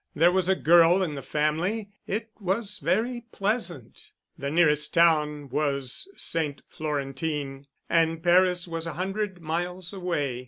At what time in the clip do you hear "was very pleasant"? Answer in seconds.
2.39-4.13